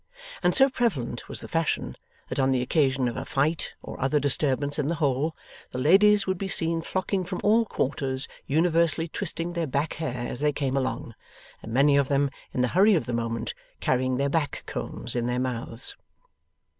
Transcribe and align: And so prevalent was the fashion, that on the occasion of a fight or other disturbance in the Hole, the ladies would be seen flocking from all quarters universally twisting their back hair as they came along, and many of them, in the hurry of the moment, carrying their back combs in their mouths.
And 0.41 0.55
so 0.55 0.67
prevalent 0.67 1.29
was 1.29 1.41
the 1.41 1.47
fashion, 1.47 1.95
that 2.29 2.39
on 2.39 2.51
the 2.51 2.63
occasion 2.63 3.07
of 3.07 3.15
a 3.15 3.23
fight 3.23 3.75
or 3.83 4.01
other 4.01 4.19
disturbance 4.19 4.79
in 4.79 4.87
the 4.87 4.95
Hole, 4.95 5.35
the 5.69 5.77
ladies 5.77 6.25
would 6.25 6.39
be 6.39 6.47
seen 6.47 6.81
flocking 6.81 7.23
from 7.23 7.39
all 7.43 7.65
quarters 7.65 8.27
universally 8.47 9.07
twisting 9.07 9.53
their 9.53 9.67
back 9.67 9.93
hair 10.01 10.27
as 10.27 10.39
they 10.39 10.53
came 10.53 10.75
along, 10.75 11.13
and 11.61 11.71
many 11.71 11.97
of 11.97 12.07
them, 12.07 12.31
in 12.51 12.61
the 12.61 12.69
hurry 12.73 12.95
of 12.95 13.05
the 13.05 13.13
moment, 13.13 13.53
carrying 13.79 14.17
their 14.17 14.27
back 14.27 14.63
combs 14.65 15.15
in 15.15 15.27
their 15.27 15.37
mouths. 15.39 15.95